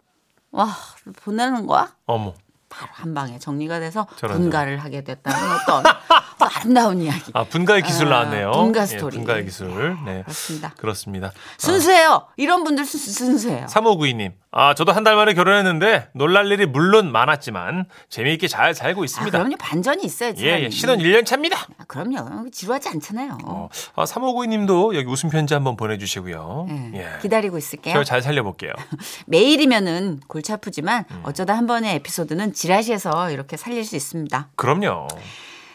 와 0.51 0.69
보내는 1.17 1.67
거야? 1.67 1.93
어머. 2.05 2.33
바로 2.71 2.89
한 2.93 3.13
방에 3.13 3.37
정리가 3.37 3.79
돼서 3.79 4.07
저런, 4.15 4.37
분가를 4.39 4.77
하게 4.77 5.03
됐다는 5.03 5.37
어떤 5.51 5.83
아름다운 6.39 7.01
이야기. 7.01 7.31
아 7.33 7.43
분가의 7.43 7.83
기술 7.83 8.07
아, 8.07 8.23
나왔네요. 8.23 8.51
분가 8.51 8.81
예, 8.81 8.85
스토리. 8.87 9.17
분가의 9.17 9.45
기술. 9.45 9.97
네. 10.05 10.23
그렇습니다. 10.23 10.73
그렇습니다. 10.77 11.31
순수해요. 11.57 12.27
이런 12.37 12.63
분들 12.63 12.85
순, 12.85 12.99
순수해요. 12.99 13.65
3592님. 13.67 14.33
아, 14.53 14.73
저도 14.73 14.91
한 14.91 15.01
달 15.03 15.15
만에 15.15 15.33
결혼했는데 15.33 16.09
놀랄 16.13 16.51
일이 16.51 16.65
물론 16.65 17.11
많았지만 17.11 17.85
재미있게 18.09 18.47
잘 18.47 18.75
살고 18.75 19.01
아, 19.01 19.05
있습니다. 19.05 19.37
그럼요. 19.37 19.55
반전이 19.57 20.03
있어야지. 20.03 20.45
예, 20.45 20.63
예. 20.63 20.69
신혼 20.69 20.99
1년 20.99 21.25
차입니다. 21.25 21.57
아, 21.77 21.83
그럼요. 21.87 22.49
지루하지 22.51 22.89
않잖아요. 22.89 23.37
어, 23.45 23.69
아, 23.95 24.03
3592님도 24.03 24.93
여기 24.95 25.07
웃음 25.07 25.29
편지 25.29 25.53
한번 25.53 25.77
보내주시고요. 25.77 26.67
예, 26.69 26.91
예. 26.99 27.07
기다리고 27.21 27.57
있을게요. 27.57 27.93
제가 27.93 28.03
잘 28.03 28.21
살려볼게요. 28.21 28.73
매일이면은 29.27 30.19
골치 30.27 30.51
아프지만 30.53 31.05
음. 31.11 31.21
어쩌다 31.23 31.55
한 31.55 31.65
번의 31.65 31.95
에피소드는 31.95 32.53
지라시에서 32.53 33.31
이렇게 33.31 33.55
살릴 33.57 33.85
수 33.85 33.95
있습니다. 33.95 34.49
그럼요. 34.55 35.07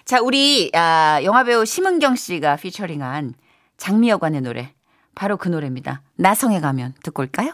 자, 0.04 0.20
우리 0.20 0.70
아, 0.74 1.18
영화배우 1.24 1.64
심은경 1.64 2.14
씨가 2.16 2.56
피처링한 2.56 3.34
장미여관의 3.78 4.42
노래 4.42 4.72
바로 5.14 5.36
그 5.36 5.48
노래입니다. 5.48 6.02
나성에 6.16 6.60
가면 6.60 6.94
듣고 7.02 7.22
올까요? 7.22 7.52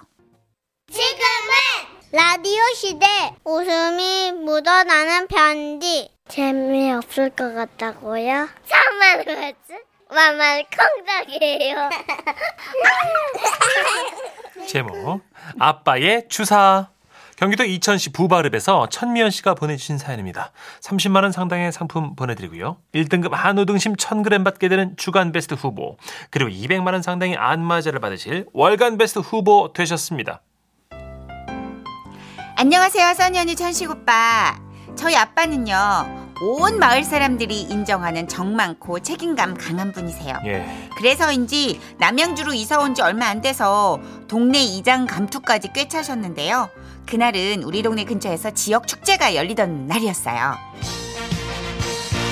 지금은 0.93 2.13
라디오 2.13 2.61
시대 2.75 3.07
웃음이 3.45 4.33
묻어나는 4.33 5.27
편지 5.27 6.11
재미없을 6.29 7.31
것 7.31 7.55
같다고요? 7.55 8.47
정말 8.67 9.25
그렇지? 9.25 9.57
만만 10.11 10.63
콩닥이에요 10.77 11.89
제목 14.69 15.23
아빠의 15.59 16.29
주사 16.29 16.91
경기도 17.37 17.65
이천시 17.65 18.13
부바릅에서 18.13 18.91
천미연 18.91 19.31
씨가 19.31 19.55
보내주신 19.55 19.97
사연입니다. 19.97 20.53
30만 20.83 21.23
원 21.23 21.33
상당의 21.33 21.73
상품 21.73 22.15
보내드리고요. 22.15 22.77
1등급 22.95 23.31
한우 23.33 23.65
등심 23.65 23.97
1000g 23.97 24.45
받게 24.45 24.69
되는 24.69 24.95
주간 24.99 25.33
베스트 25.33 25.55
후보 25.55 25.97
그리고 26.31 26.51
200만 26.51 26.93
원 26.93 27.01
상당의 27.01 27.39
안마자를 27.39 27.99
받으실 27.99 28.45
월간 28.53 28.99
베스트 28.99 29.21
후보 29.21 29.73
되셨습니다. 29.73 30.43
안녕하세요, 32.66 33.14
써니 33.14 33.40
언니 33.40 33.57
천식 33.57 33.90
오빠. 33.90 34.57
저희 34.95 35.16
아빠는요, 35.16 35.75
온 36.42 36.78
마을 36.78 37.02
사람들이 37.02 37.61
인정하는 37.62 38.28
정 38.28 38.54
많고 38.54 39.00
책임감 39.00 39.57
강한 39.57 39.90
분이세요. 39.90 40.38
예. 40.45 40.88
그래서인지 40.97 41.81
남양주로 41.99 42.54
이사 42.54 42.78
온 42.78 42.95
지 42.95 43.02
얼마 43.02 43.26
안 43.26 43.40
돼서 43.40 43.99
동네 44.28 44.62
이장 44.62 45.09
감투까지 45.09 45.73
꿰차셨는데요. 45.73 46.69
그날은 47.04 47.64
우리 47.64 47.83
동네 47.83 48.04
근처에서 48.04 48.52
지역 48.52 48.87
축제가 48.87 49.35
열리던 49.35 49.88
날이었어요. 49.88 50.57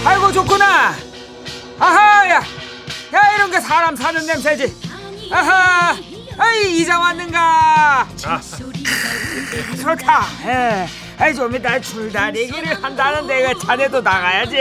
아이고 0.04 0.30
좋구나. 0.30 0.92
아하 1.80 2.28
야, 2.30 2.37
야 3.14 3.34
이런 3.34 3.50
게 3.50 3.58
사람 3.58 3.96
사는 3.96 4.25
냄새지. 4.25 4.76
아하, 5.32 5.96
아이 6.42 6.78
이장 6.80 7.02
왔는가? 7.02 8.09
좋다. 9.82 10.23
예. 10.47 10.87
아이 11.18 11.35
좀 11.35 11.54
이따 11.54 11.78
줄다리기를 11.78 12.82
한다는데 12.82 13.52
그 13.52 13.59
자네도 13.66 14.00
나가야지. 14.00 14.56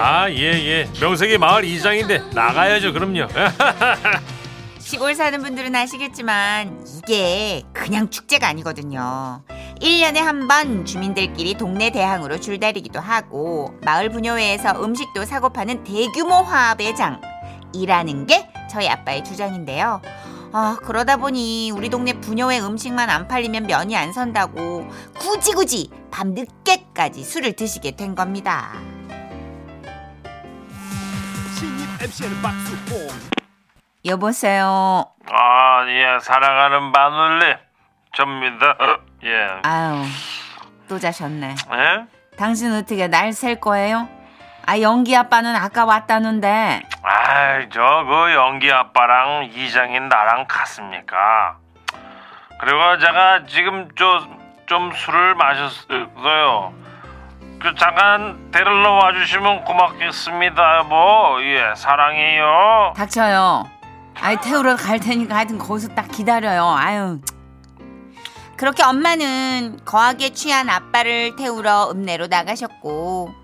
아, 0.00 0.30
예, 0.30 0.36
예. 0.84 0.88
명색이 1.00 1.38
마을 1.38 1.64
이장인데 1.64 2.22
나가야죠, 2.32 2.92
그럼요. 2.92 3.26
시골 4.78 5.14
사는 5.16 5.42
분들은 5.42 5.74
아시겠지만 5.74 6.86
이게 6.98 7.62
그냥 7.72 8.10
축제가 8.10 8.46
아니거든요. 8.48 9.42
1년에 9.80 10.18
한 10.18 10.46
번 10.46 10.84
주민들끼리 10.84 11.54
동네 11.54 11.90
대항으로 11.90 12.38
줄다리기도 12.38 13.00
하고 13.00 13.74
마을 13.82 14.08
분여회에서 14.10 14.84
음식도 14.84 15.24
사고 15.24 15.48
파는 15.48 15.82
대규모 15.82 16.34
화합의 16.42 16.94
장이라는 16.94 18.26
게 18.26 18.46
저희 18.70 18.88
아빠의 18.88 19.24
주장인데요. 19.24 20.00
아, 20.56 20.76
그러다 20.84 21.16
보니 21.16 21.72
우리 21.72 21.88
동네 21.88 22.12
분여회 22.12 22.60
음식만 22.60 23.10
안 23.10 23.26
팔리면 23.26 23.66
면이 23.66 23.96
안 23.96 24.12
선다고 24.12 24.88
굳이 25.18 25.52
굳이 25.52 25.90
밤 26.12 26.28
늦게까지 26.32 27.24
술을 27.24 27.54
드시게 27.54 27.96
된 27.96 28.14
겁니다. 28.14 28.70
여보세요. 34.04 35.06
아, 35.30 35.86
예, 35.88 36.18
사랑하는 36.20 36.92
마눌님. 36.92 37.56
접니다. 38.14 38.76
예. 39.24 39.48
아유, 39.64 40.04
또 40.88 40.98
자셨네. 41.00 41.48
예? 41.72 42.36
당신 42.36 42.72
어떻게 42.72 43.08
날 43.08 43.32
셀 43.32 43.58
거예요? 43.60 44.08
아, 44.66 44.80
연기 44.80 45.14
아빠는 45.16 45.54
아까 45.54 45.84
왔다는데. 45.84 46.82
아이, 47.02 47.68
저그 47.68 48.32
연기 48.34 48.72
아빠랑 48.72 49.50
이장인 49.52 50.08
나랑 50.08 50.46
같습니까? 50.48 51.56
그리고 52.60 52.98
제가 52.98 53.44
지금 53.46 53.88
저좀 53.94 54.92
술을 54.92 55.34
마셨어요. 55.34 56.72
그 57.60 57.74
잠깐 57.76 58.50
데리러 58.52 58.92
와주시면 58.92 59.64
고맙겠습니다, 59.64 60.78
여보. 60.78 61.38
예, 61.42 61.74
사랑해요. 61.76 62.94
닥쳐요. 62.96 63.64
아이, 64.20 64.36
태우러 64.40 64.76
갈 64.76 64.98
테니까 65.00 65.34
하여튼 65.36 65.58
거기서 65.58 65.88
딱 65.94 66.08
기다려요. 66.08 66.74
아유. 66.78 67.20
그렇게 68.56 68.82
엄마는 68.84 69.80
거하게 69.84 70.30
취한 70.30 70.70
아빠를 70.70 71.36
태우러 71.36 71.90
읍내로 71.90 72.28
나가셨고. 72.28 73.34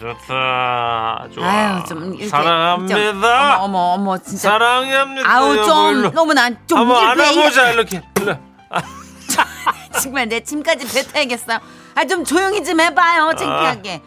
좋다, 0.00 1.28
좋아. 1.32 1.46
아유, 1.46 1.84
좀 1.86 2.04
이렇게. 2.14 2.28
사랑합니다. 2.28 2.96
좀, 2.96 3.22
어머, 3.64 3.78
어머, 3.78 3.78
어머, 3.94 4.18
진짜. 4.18 4.50
사랑합니다. 4.50 5.28
아우, 5.30 5.54
좀, 5.64 5.94
일로. 5.98 6.10
너무나 6.10 6.50
좀. 6.66 6.78
한번 6.78 7.04
안아보자 7.10 7.70
이렇게. 7.72 8.02
일로. 8.20 8.36
정말 10.02 10.28
내 10.28 10.40
짐까지 10.40 10.86
뱉어야겠어요. 10.86 11.58
아 11.94 12.04
좀 12.06 12.24
조용히 12.24 12.64
좀 12.64 12.80
해봐요. 12.80 13.32
창피하게. 13.36 14.02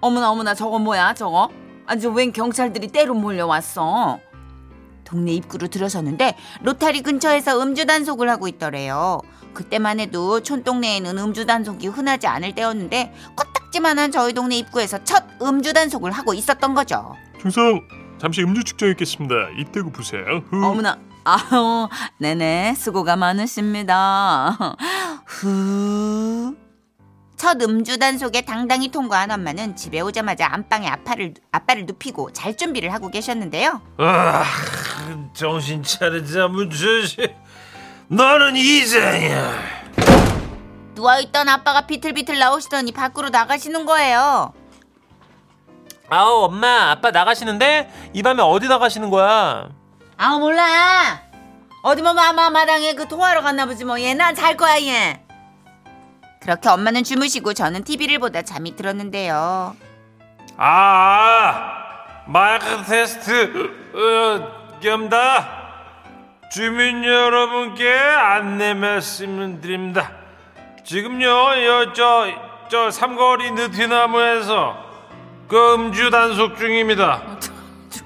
어머나 0.00 0.30
어머나 0.30 0.54
저거 0.54 0.78
뭐야 0.78 1.14
저거? 1.14 1.48
아주 1.86 2.10
웬 2.10 2.32
경찰들이 2.32 2.88
때로 2.88 3.14
몰려왔어. 3.14 4.18
동네 5.04 5.32
입구로 5.32 5.68
들어섰는데 5.68 6.36
로타리 6.62 7.02
근처에서 7.02 7.60
음주 7.62 7.86
단속을 7.86 8.28
하고 8.28 8.48
있더래요. 8.48 9.20
그때만 9.54 10.00
해도 10.00 10.40
촌동네에는 10.40 11.18
음주 11.18 11.46
단속이 11.46 11.88
흔하지 11.88 12.26
않을 12.26 12.54
때였는데 12.54 13.12
코딱지만한 13.70 14.10
저희 14.10 14.32
동네 14.32 14.56
입구에서 14.58 15.02
첫 15.04 15.24
음주 15.40 15.72
단속을 15.72 16.10
하고 16.12 16.34
있었던 16.34 16.74
거죠. 16.74 17.16
중성 17.40 17.80
잠시 18.20 18.42
음주 18.42 18.64
측정이 18.64 18.92
있겠습니다. 18.92 19.34
이때고 19.58 19.90
보세요. 19.90 20.42
후. 20.50 20.64
어머나 20.64 20.98
아우 21.24 21.88
네네 22.18 22.74
수고가 22.76 23.16
많으십니다 23.16 24.56
후. 25.26 26.54
첫 27.36 27.62
음주 27.62 27.98
단속에 27.98 28.42
당당히 28.42 28.90
통과한 28.90 29.30
엄마는 29.30 29.74
집에 29.76 30.00
오자마자 30.00 30.48
안방에 30.52 30.86
아빠를, 30.88 31.32
아빠를 31.52 31.86
눕히고 31.86 32.32
잘 32.34 32.54
준비를 32.54 32.92
하고 32.92 33.08
계셨는데요 33.10 33.80
아, 33.96 34.44
정신 35.32 35.82
차리자 35.82 36.48
문주씨. 36.48 37.16
너는 38.08 38.56
이장이야. 38.56 39.80
누워있던 41.04 41.48
아빠가 41.48 41.80
비틀비틀 41.86 42.38
나오시더니 42.38 42.92
밖으로 42.92 43.30
나가시는 43.30 43.86
거예요. 43.86 44.52
아우 46.10 46.44
엄마 46.44 46.90
아빠 46.90 47.10
나가시는데? 47.10 48.10
이 48.12 48.22
밤에 48.22 48.42
어디 48.42 48.68
나가시는 48.68 49.08
거야? 49.10 49.68
아우 50.18 50.38
몰라. 50.38 51.22
어디 51.82 52.02
뭐 52.02 52.12
마마 52.12 52.50
마당에 52.50 52.92
그 52.94 53.08
통화하러 53.08 53.40
갔나 53.40 53.64
보지 53.64 53.84
뭐 53.86 53.98
얘 53.98 54.12
난 54.14 54.34
잘 54.34 54.56
거야 54.58 54.78
얘. 54.82 55.24
그렇게 56.42 56.68
엄마는 56.68 57.02
주무시고 57.04 57.54
저는 57.54 57.84
TV를 57.84 58.18
보다 58.18 58.42
잠이 58.42 58.76
들었는데요. 58.76 59.74
아 60.58 61.72
마이크 62.26 62.84
테스트 62.84 63.70
어, 63.94 64.78
겸다. 64.80 65.58
주민 66.52 67.04
여러분께 67.04 67.88
안내 67.90 68.74
말씀을 68.74 69.60
드립니다. 69.62 70.10
지금요 70.84 71.92
저저 71.94 72.90
삼거리 72.90 73.52
느티나무에서 73.52 74.76
그 75.48 75.74
음주 75.74 76.10
단속 76.10 76.56
중입니다. 76.56 77.22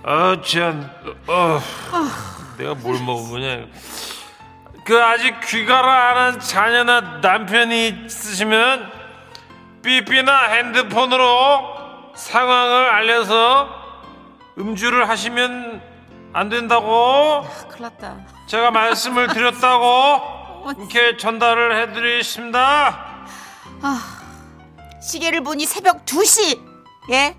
어참 0.02 0.90
어, 1.26 1.60
내가 2.58 2.74
뭘 2.74 2.98
먹으냐. 3.02 3.66
그 4.84 5.02
아직 5.02 5.40
귀가를 5.40 5.88
안 5.88 6.16
한 6.16 6.40
자녀나 6.40 7.00
남편이 7.22 8.04
있으시면 8.06 8.90
삐삐나 9.82 10.44
핸드폰으로 10.44 12.12
상황을 12.14 12.90
알려서 12.90 13.68
음주를 14.58 15.08
하시면 15.08 15.82
안 16.32 16.48
된다고. 16.48 17.46
큰일 17.68 17.82
났다. 17.82 18.16
제가 18.46 18.70
말씀을 18.70 19.28
드렸다고 19.28 20.33
이렇게 20.72 21.16
전달을 21.16 21.80
해드리겠습니다. 21.82 23.14
시계를 25.02 25.42
보니 25.42 25.66
새벽 25.66 26.04
2시. 26.06 26.60
예? 27.10 27.36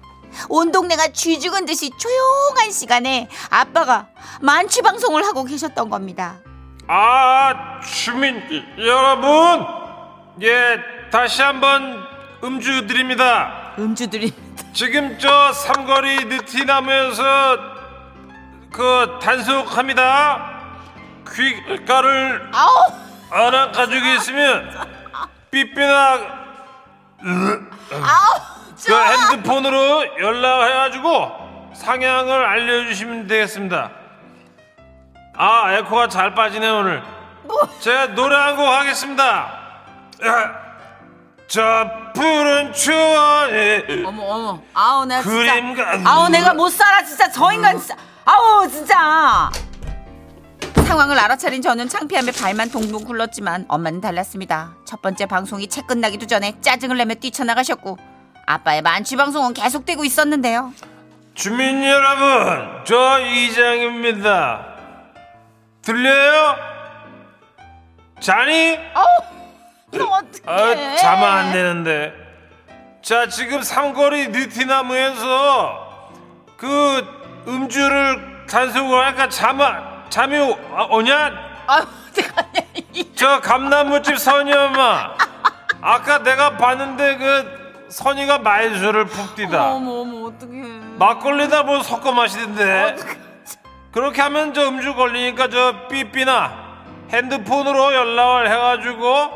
온 0.49 0.71
동네가 0.71 1.07
쥐 1.09 1.39
죽은 1.39 1.65
듯이 1.65 1.89
조용한 1.97 2.71
시간에 2.71 3.29
아빠가 3.49 4.07
만취 4.41 4.81
방송을 4.81 5.25
하고 5.25 5.43
계셨던 5.43 5.89
겁니다. 5.89 6.37
아 6.87 7.79
주민 7.81 8.43
여러분 8.77 9.65
예 10.43 10.77
다시 11.11 11.41
한번 11.41 12.03
음주 12.43 12.85
드립니다. 12.85 13.73
음주들이 13.79 14.33
지금 14.73 15.17
저 15.17 15.51
삼거리 15.53 16.25
느티나무에서 16.25 17.57
그 18.71 19.17
단속합니다. 19.21 20.51
귀가를 21.33 22.51
아우 22.53 23.04
안 23.35 23.71
가지고 23.71 24.05
있으면 24.07 24.71
삐삐나 25.51 26.19
그 27.21 28.93
핸드폰으로 28.93 30.19
연락해가지고 30.19 31.71
상향을 31.75 32.45
알려주시면 32.45 33.27
되겠습니다. 33.27 33.91
아 35.37 35.71
에코가 35.73 36.07
잘 36.07 36.33
빠지네 36.33 36.69
오늘. 36.69 37.03
제가 37.79 38.07
노래 38.15 38.35
한 38.35 38.55
곡 38.55 38.67
하겠습니다. 38.67 39.23
아, 40.23 40.55
저 41.47 41.61
푸른 42.15 42.71
추억의 42.73 44.03
어머 44.05 44.23
어머. 44.23 44.61
아우 44.73 45.05
내가 45.05 45.21
그림 45.21 45.75
같은 45.75 46.07
아우 46.07 46.29
내가 46.29 46.53
못 46.53 46.69
살아. 46.69 47.03
진짜 47.03 47.29
저 47.29 47.51
인간 47.51 47.77
진짜. 47.77 47.95
아우 48.23 48.67
진짜 48.69 49.49
상황을 50.85 51.17
알아차린 51.17 51.61
저는 51.61 51.89
창피함에 51.89 52.31
발만 52.31 52.69
동동 52.69 53.03
굴렀지만 53.03 53.65
엄마는 53.67 54.01
달랐습니다. 54.01 54.75
첫 54.85 55.01
번째 55.01 55.25
방송이 55.25 55.67
채 55.67 55.81
끝나기도 55.81 56.27
전에 56.27 56.53
짜증을 56.61 56.97
내며 56.97 57.15
뛰쳐나가셨고 57.15 57.97
아빠의 58.45 58.83
만취 58.83 59.15
방송은 59.15 59.53
계속되고 59.53 60.05
있었는데요. 60.05 60.73
주민 61.33 61.83
여러분, 61.83 62.83
저 62.85 63.19
이장입니다. 63.19 64.67
들려요? 65.81 66.55
자니? 68.19 68.77
너 69.91 70.03
어떡해? 70.05 70.43
아, 70.45 70.95
자면 70.97 71.29
안 71.29 71.51
되는데. 71.51 72.13
자, 73.01 73.27
지금 73.27 73.61
삼거리 73.61 74.29
느티나무에서 74.29 76.11
그 76.57 77.43
음주를 77.47 78.45
단속을 78.47 79.05
하니까 79.07 79.29
잠, 79.29 79.59
잠이 80.09 80.37
오- 80.39 80.57
아, 80.75 80.83
오냐? 80.89 81.31
아유 81.67 81.83
어떡하냐 82.09 82.67
이저 82.93 83.39
감나무집 83.41 84.17
선이 84.17 84.53
엄마. 84.53 85.13
아까 85.81 86.19
내가 86.19 86.57
봤는데 86.57 87.17
그 87.17 87.85
선이가 87.89 88.39
말수를 88.39 89.05
푹 89.05 89.35
뛰다. 89.35 89.73
어머 89.73 90.01
어머 90.01 90.27
어떡해 90.27 90.61
막걸리다 90.97 91.63
뭐 91.63 91.81
섞어 91.83 92.11
마시던데 92.11 92.95
그렇게 93.91 94.21
하면 94.23 94.53
저 94.53 94.67
음주 94.67 94.95
걸리니까 94.95 95.49
저 95.49 95.87
삐삐나 95.89 96.65
핸드폰으로 97.11 97.93
연락을 97.93 98.49
해가지고 98.51 99.29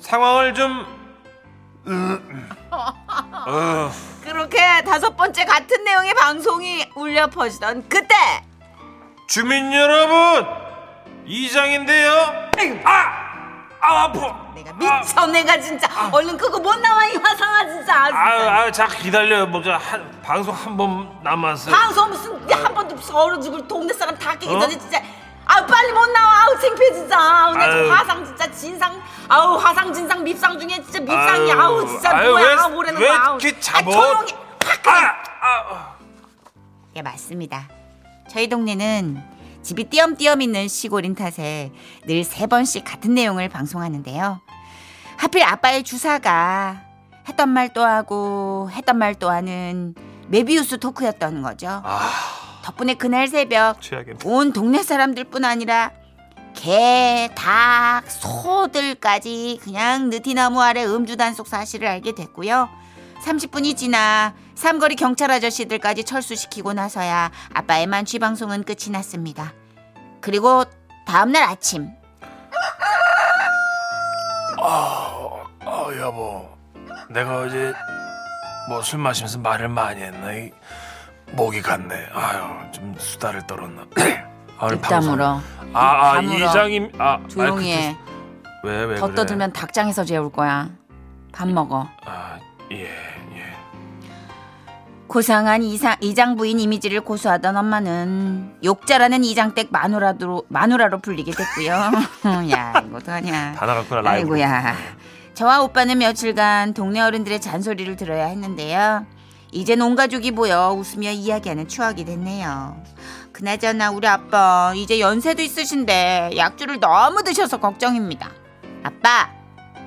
상황을 0.00 0.54
좀 0.54 0.86
어, 2.70 3.90
그렇게 4.22 4.58
다섯 4.84 5.16
번째 5.16 5.44
같은 5.44 5.82
내용의 5.84 6.14
방송이 6.14 6.86
울려 6.94 7.26
퍼지던 7.26 7.88
그때 7.88 8.14
주민 9.26 9.72
여러분 9.72 10.46
이장인데요. 11.26 12.12
아! 12.84 13.22
아 13.80 14.04
아파. 14.04 14.52
내가 14.54 14.72
미쳐 14.74 15.26
내가 15.26 15.60
진짜. 15.60 15.88
얼른 16.12 16.36
끄고 16.36 16.58
못 16.60 16.76
나와 16.80 17.04
이 17.06 17.16
화상아 17.16 17.66
진짜. 17.66 17.96
아, 17.96 18.10
아유. 18.14 18.48
아유 18.48 18.72
잠깐 18.72 18.98
기다려요. 18.98 19.46
뭐저 19.46 19.72
한 19.72 20.20
방송 20.22 20.54
한 20.54 20.76
번 20.76 21.18
남았어요. 21.22 21.74
방송 21.74 22.10
무슨 22.10 22.50
한 22.52 22.74
번도 22.74 22.96
서로 22.98 23.40
죽을 23.40 23.66
동네 23.66 23.92
사람 23.94 24.16
다 24.18 24.32
깨기 24.36 24.54
어? 24.54 24.60
전에 24.60 24.78
진짜. 24.78 25.00
아 25.46 25.66
빨리 25.66 25.92
못 25.92 26.06
나와. 26.12 26.42
아우 26.44 26.58
창피해 26.60 26.92
진짜. 26.92 27.18
아우 27.18 27.54
내저 27.56 27.72
아유. 27.72 27.90
화상 27.92 28.24
진짜 28.24 28.50
진상. 28.52 29.02
아우 29.28 29.56
화상 29.56 29.92
진상 29.92 30.22
밉상 30.22 30.58
중에 30.60 30.80
진짜 30.82 31.00
밉상이. 31.00 31.50
아유, 31.52 31.60
아우 31.60 31.86
진짜 31.86 32.10
아유, 32.16 32.30
뭐야. 32.30 32.46
왜- 32.46 32.54
아우 32.54 32.70
뭐라는 32.70 33.00
왜 33.00 33.08
거야 33.08 33.20
아우. 33.24 33.38
이렇게 33.40 33.56
아, 33.56 33.60
잡어? 33.60 33.90
조용히. 33.90 34.32
확 34.64 34.82
그냥 34.82 35.04
아, 35.40 35.74
아. 35.74 35.94
예, 36.94 37.02
맞습니다. 37.02 37.64
저희 38.32 38.48
동네는 38.48 39.22
집이 39.62 39.84
띄엄띄엄 39.90 40.40
있는 40.40 40.66
시골인 40.66 41.14
탓에 41.14 41.70
늘 42.06 42.24
세 42.24 42.46
번씩 42.46 42.82
같은 42.84 43.14
내용을 43.14 43.48
방송하는데요. 43.50 44.40
하필 45.18 45.42
아빠의 45.44 45.82
주사가 45.84 46.82
했던 47.28 47.50
말 47.50 47.68
또 47.74 47.84
하고 47.84 48.70
했던 48.72 48.96
말 48.96 49.14
또 49.14 49.28
하는 49.30 49.94
메비우스 50.28 50.78
토크였던 50.80 51.42
거죠. 51.42 51.68
아, 51.84 52.10
덕분에 52.64 52.94
그날 52.94 53.28
새벽 53.28 53.80
최악의. 53.82 54.14
온 54.24 54.52
동네 54.52 54.82
사람들뿐 54.82 55.44
아니라 55.44 55.90
개, 56.54 57.28
닭, 57.34 58.02
소들까지 58.08 59.58
그냥 59.62 60.08
느티나무 60.10 60.60
아래 60.62 60.84
음주 60.84 61.16
단속 61.16 61.46
사실을 61.48 61.86
알게 61.86 62.14
됐고요. 62.14 62.68
30분이 63.24 63.76
지나 63.76 64.34
삼거리 64.62 64.94
경찰 64.94 65.28
아저씨들까지 65.32 66.04
철수시키고 66.04 66.72
나서야 66.72 67.32
아빠의 67.52 67.88
만취 67.88 68.20
방송은 68.20 68.62
끝이 68.62 68.90
났습니다. 68.92 69.52
그리고 70.20 70.62
다음날 71.04 71.42
아침 71.42 71.90
어, 74.60 75.42
여보. 75.98 76.48
내가 77.10 77.40
어제 77.40 77.74
뭐 78.68 78.80
술 78.82 79.00
마시면서 79.00 79.40
말을 79.40 79.68
많이 79.68 80.00
했나? 80.00 80.32
이 80.32 80.52
목이 81.32 81.60
갔네. 81.60 82.06
아유, 82.14 82.70
좀 82.70 82.94
수다를 82.96 83.44
떨었나. 83.48 83.84
아, 84.60 84.68
뒷담으로 84.68 85.24
아, 85.24 85.42
아 85.74 86.12
다물어. 86.14 86.36
이장님. 86.50 86.92
아, 86.98 87.18
조용히 87.28 87.72
해. 87.72 87.96
왜, 88.62 88.84
왜 88.84 88.94
더 88.96 89.06
그래? 89.06 89.16
떠들면 89.16 89.52
닭장에서 89.54 90.04
재울 90.04 90.30
거야. 90.30 90.70
밥 91.32 91.48
먹어. 91.48 91.88
아, 92.04 92.38
예, 92.70 92.84
예. 92.84 93.21
고상한 95.12 95.62
이상, 95.62 95.94
이장 96.00 96.36
부인 96.36 96.58
이미지를 96.58 97.02
고수하던 97.02 97.54
엄마는 97.54 98.54
욕자라는 98.64 99.24
이장댁 99.24 99.68
마누라로 99.70 100.44
마누라로 100.48 101.00
불리게 101.00 101.32
됐고요. 101.32 101.74
야 102.50 102.82
이거 102.86 102.96
어떡하냐. 102.96 103.52
다 103.52 103.66
나갔구나, 103.66 104.00
라이브. 104.00 104.32
아이고야. 104.32 104.74
저와 105.34 105.60
오빠는 105.64 105.98
며칠간 105.98 106.72
동네 106.72 107.02
어른들의 107.02 107.42
잔소리를 107.42 107.94
들어야 107.96 108.24
했는데요. 108.28 109.04
이젠 109.50 109.82
온 109.82 109.96
가족이 109.96 110.30
모여 110.30 110.72
웃으며 110.72 111.10
이야기하는 111.10 111.68
추억이 111.68 112.06
됐네요. 112.06 112.82
그나저나 113.32 113.90
우리 113.90 114.08
아빠 114.08 114.72
이제 114.74 114.98
연세도 114.98 115.42
있으신데 115.42 116.30
약주를 116.38 116.80
너무 116.80 117.22
드셔서 117.22 117.58
걱정입니다. 117.60 118.30
아빠 118.82 119.28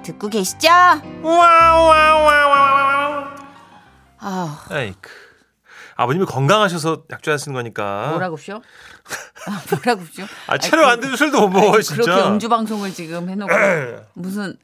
듣고 0.03 0.29
계시죠? 0.29 0.69
아 4.27 4.65
아이크. 4.69 5.11
아버님이 5.97 6.25
건강하셔서 6.25 7.03
약주 7.11 7.31
하시는 7.31 7.53
거니까. 7.53 8.07
뭐라고쇼? 8.09 8.55
아, 8.55 9.61
뭐라고쇼? 9.71 10.23
아, 10.47 10.57
체력 10.57 10.89
안 10.89 10.99
되면 10.99 11.15
술도 11.15 11.39
못 11.47 11.49
먹어요, 11.49 11.81
진짜. 11.81 12.01
그렇게 12.01 12.27
음주 12.27 12.49
방송을 12.49 12.91
지금 12.93 13.29
해놓고 13.29 13.53
무슨 14.15 14.57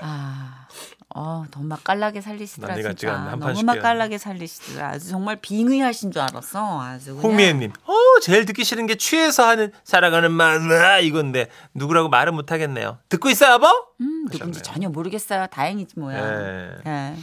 아, 0.00 0.68
어, 1.12 1.44
너무 1.50 1.66
맛깔나게 1.66 2.20
살리시더라 2.20 2.76
진짜. 2.76 3.12
한판 3.14 3.54
너무 3.54 3.62
맛깔나게 3.64 4.18
살리시더라. 4.18 4.90
아주 4.90 5.08
정말 5.08 5.36
빙의하신 5.40 6.12
줄 6.12 6.22
알았어. 6.22 6.80
아주. 6.80 7.18
홍미애님, 7.18 7.72
어, 7.86 7.94
제일 8.22 8.44
듣기 8.44 8.62
싫은 8.62 8.86
게 8.86 8.94
취해서 8.96 9.48
하는 9.48 9.72
사랑하는 9.82 10.30
마누라 10.30 11.00
이건데 11.00 11.48
누구라고 11.74 12.10
말은 12.10 12.34
못 12.34 12.52
하겠네요. 12.52 12.98
듣고 13.08 13.28
있어요, 13.30 13.54
여보? 13.54 13.66
음, 14.02 14.26
누군지 14.30 14.60
하셨네요. 14.60 14.62
전혀 14.62 14.88
모르겠어요. 14.88 15.46
다행이지 15.48 15.98
뭐야. 15.98 16.18
예. 16.18 16.70
예. 16.86 17.16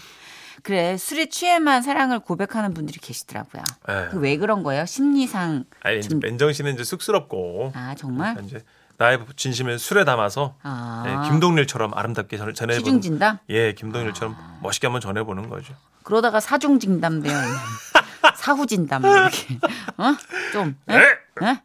그래 0.63 0.97
술에 0.97 1.27
취해만 1.27 1.81
사랑을 1.81 2.19
고백하는 2.19 2.73
분들이 2.73 2.99
계시더라고요. 2.99 3.63
예. 3.89 4.07
그왜 4.11 4.37
그런 4.37 4.63
거예요? 4.63 4.85
심리상 4.85 5.65
아니, 5.83 6.01
좀- 6.01 6.19
맨정 6.19 6.51
씨는 6.51 6.73
이제 6.73 6.83
쑥스럽고. 6.83 7.71
아 7.75 7.95
정말 7.97 8.35
이제 8.43 8.63
나의 8.97 9.19
진심을 9.35 9.77
술에 9.79 10.03
담아서 10.03 10.55
아. 10.63 11.03
예, 11.25 11.29
김동률처럼 11.29 11.93
아름답게 11.93 12.37
전- 12.37 12.53
전해보는. 12.53 12.79
시중진담 12.79 13.37
예, 13.49 13.73
김동률처럼 13.73 14.35
멋있게 14.63 14.87
한번 14.87 15.01
전해보는 15.01 15.49
거죠. 15.49 15.73
그러다가 16.03 16.39
사중진담 16.39 17.21
돼요. 17.21 17.37
사후진담 18.35 19.03
이렇게 19.05 19.59
어좀 19.97 20.75
네. 20.85 20.95
예? 21.43 21.61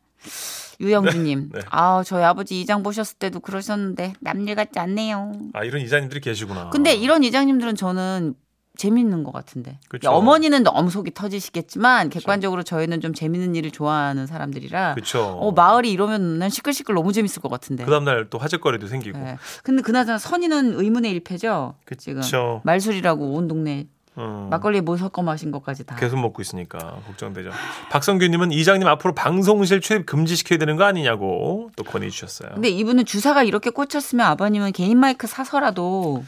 유영주님, 0.80 1.50
네. 1.52 1.60
아 1.70 2.02
저희 2.04 2.24
아버지 2.24 2.60
이장 2.60 2.82
보셨을 2.82 3.16
때도 3.18 3.40
그러셨는데 3.40 4.14
남일 4.20 4.54
같지 4.56 4.78
않네요. 4.80 5.32
아, 5.52 5.62
이런 5.64 5.80
이사님들이 5.80 6.20
계시구나. 6.20 6.70
근데 6.70 6.94
이런 6.94 7.22
이장님들은 7.22 7.76
저는 7.76 8.34
재밌는 8.76 9.22
것 9.22 9.32
같은데. 9.32 9.78
그쵸. 9.88 10.10
어머니는 10.10 10.62
너무 10.62 10.90
속이 10.90 11.12
터지시겠지만 11.14 12.08
객관적으로 12.08 12.62
저희는 12.62 13.00
좀 13.00 13.12
재밌는 13.14 13.54
일을 13.54 13.70
좋아하는 13.70 14.26
사람들이라. 14.26 14.94
그쵸. 14.94 15.22
어 15.40 15.52
마을이 15.52 15.90
이러면 15.92 16.38
난 16.38 16.48
시끌시끌 16.50 16.94
너무 16.94 17.12
재밌을 17.12 17.42
것 17.42 17.50
같은데. 17.50 17.84
그 17.84 17.90
다음 17.90 18.04
날 18.04 18.26
또 18.30 18.38
화제거리도 18.38 18.86
생기고. 18.86 19.18
예. 19.18 19.36
근데 19.62 19.82
그나저나 19.82 20.18
선이는 20.18 20.74
의문의 20.80 21.10
일패죠. 21.12 21.74
지금 21.98 22.22
그쵸. 22.22 22.60
말술이라고 22.64 23.32
온 23.34 23.46
동네 23.48 23.86
음. 24.18 24.48
막걸리에 24.50 24.80
뭐 24.82 24.96
섞어 24.96 25.22
마신 25.22 25.50
것까지 25.50 25.84
다. 25.84 25.96
계속 25.96 26.18
먹고 26.20 26.40
있으니까 26.42 26.78
걱정되죠. 27.06 27.50
박성규님은 27.90 28.52
이장님 28.52 28.86
앞으로 28.88 29.14
방송실 29.14 29.80
출입 29.80 30.06
금지시켜야 30.06 30.58
되는 30.58 30.76
거 30.76 30.84
아니냐고 30.84 31.70
또 31.76 31.84
권해 31.84 32.08
주셨어요. 32.10 32.50
근데 32.54 32.68
이분은 32.68 33.04
주사가 33.04 33.42
이렇게 33.42 33.70
꽂혔으면 33.70 34.24
아버님은 34.26 34.72
개인 34.72 34.98
마이크 34.98 35.26
사서라도 35.26 36.24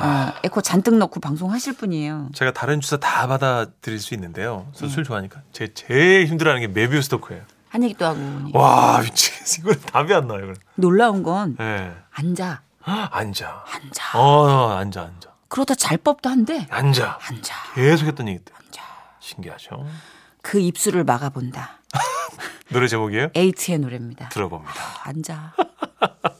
어, 0.00 0.32
에코 0.44 0.60
잔뜩 0.60 0.96
넣고 0.96 1.20
방송하실 1.20 1.76
분이에요. 1.76 2.28
제가 2.34 2.52
다른 2.52 2.80
주사 2.80 2.96
다 2.98 3.26
받아드릴 3.26 3.98
수 4.00 4.14
있는데요. 4.14 4.66
네. 4.72 4.78
저술 4.78 5.04
좋아하니까 5.04 5.42
제 5.52 5.72
제일 5.74 6.26
힘들어하는 6.26 6.60
게 6.60 6.68
메비우스 6.68 7.08
토크예요. 7.08 7.42
한 7.68 7.82
얘기도 7.82 8.06
하고 8.06 8.18
와 8.54 9.00
미치겠어. 9.02 9.62
이거 9.62 9.74
답이 9.74 10.14
안 10.14 10.26
나요. 10.28 10.44
이거. 10.44 10.54
놀라운 10.76 11.22
건 11.22 11.56
예. 11.60 11.94
앉아 12.12 12.62
앉아. 12.80 13.64
앉아 13.66 14.18
어 14.18 14.70
앉아 14.76 15.02
앉아 15.02 15.28
그러다 15.48 15.74
잘 15.74 15.98
법도 15.98 16.28
한데 16.30 16.66
앉아. 16.70 17.18
앉아 17.28 17.54
계속 17.74 18.06
했던 18.06 18.28
얘기들. 18.28 18.54
앉아 18.54 18.82
신기하죠. 19.20 19.84
그 20.42 20.58
입술을 20.60 21.04
막아본다. 21.04 21.80
노래 22.70 22.86
제목이에요? 22.86 23.28
에이트의 23.34 23.78
노래입니다. 23.78 24.28
들어봅니다. 24.30 24.72
앉아 25.04 25.54